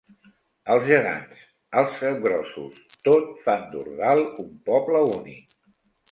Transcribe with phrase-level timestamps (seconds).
[0.75, 1.41] Els gegants,
[1.81, 5.55] els capgrossos tot fan d'Ordal un poble únic.